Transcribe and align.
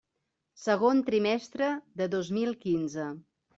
Segon 0.61 1.01
trimestre 1.09 1.69
de 2.03 2.09
dos 2.17 2.35
mil 2.41 2.59
quinze. 2.67 3.09